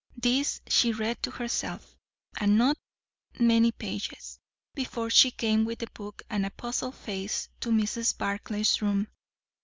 [0.17, 1.95] This she read to herself;
[2.39, 2.75] and not
[3.39, 4.39] many pages,
[4.73, 8.17] before she came with the book and a puzzled face to Mrs.
[8.17, 9.09] Barclay's room.